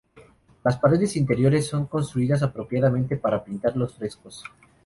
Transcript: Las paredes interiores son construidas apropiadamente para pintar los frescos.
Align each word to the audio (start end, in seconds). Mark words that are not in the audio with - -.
Las 0.63 0.79
paredes 0.79 1.15
interiores 1.15 1.67
son 1.67 1.85
construidas 1.85 2.41
apropiadamente 2.41 3.17
para 3.17 3.43
pintar 3.43 3.77
los 3.77 3.93
frescos. 3.93 4.43